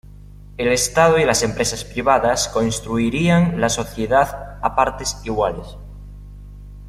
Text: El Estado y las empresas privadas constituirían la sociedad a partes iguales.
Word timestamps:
El 0.57 0.69
Estado 0.69 1.19
y 1.19 1.25
las 1.25 1.43
empresas 1.43 1.83
privadas 1.85 2.47
constituirían 2.47 3.61
la 3.61 3.69
sociedad 3.69 4.57
a 4.59 4.73
partes 4.73 5.21
iguales. 5.25 5.77